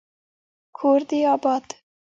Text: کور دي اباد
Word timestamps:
کور 0.77 0.99
دي 1.09 1.19
اباد 1.35 1.65